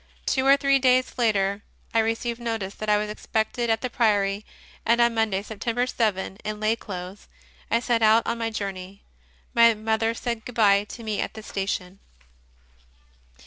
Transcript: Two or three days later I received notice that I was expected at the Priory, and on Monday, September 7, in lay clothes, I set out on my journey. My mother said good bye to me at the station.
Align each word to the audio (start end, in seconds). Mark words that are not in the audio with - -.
Two 0.25 0.47
or 0.47 0.57
three 0.57 0.79
days 0.79 1.19
later 1.19 1.61
I 1.93 1.99
received 1.99 2.41
notice 2.41 2.73
that 2.73 2.89
I 2.89 2.97
was 2.97 3.07
expected 3.07 3.69
at 3.69 3.81
the 3.81 3.89
Priory, 3.91 4.43
and 4.83 4.99
on 4.99 5.13
Monday, 5.13 5.43
September 5.43 5.85
7, 5.85 6.37
in 6.37 6.59
lay 6.59 6.75
clothes, 6.75 7.27
I 7.69 7.79
set 7.81 8.01
out 8.01 8.25
on 8.25 8.39
my 8.39 8.49
journey. 8.49 9.03
My 9.53 9.75
mother 9.75 10.15
said 10.15 10.43
good 10.43 10.55
bye 10.55 10.85
to 10.85 11.03
me 11.03 11.21
at 11.21 11.35
the 11.35 11.43
station. 11.43 11.99